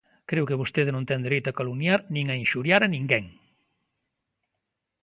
[0.29, 3.25] Creo que vostede non ten dereito a calumniar nin a inxuriar a ninguén.